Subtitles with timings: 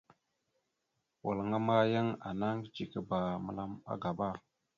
[1.25, 3.63] Walŋa ma, yan ana iŋgəcekaba məla
[3.93, 4.29] agaba.